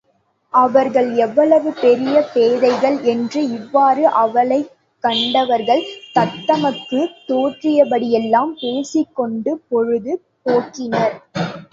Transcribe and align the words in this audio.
அவர்கள் 0.53 1.09
எவ்வளவு 1.17 1.71
பெரிய 1.75 2.15
பேதைகள்! 2.31 2.97
என்று 3.05 3.41
இவ்வாறு 3.49 4.05
அவளைக் 4.21 4.71
கண்டவர்கள் 5.03 5.83
தத்தமக்குத் 6.15 7.15
தோன்றியபடியெல்லாம் 7.29 8.53
பேசிக் 8.59 9.15
கொண்டு 9.15 9.53
பொழுது 9.69 10.15
போக்கினர். 10.45 11.17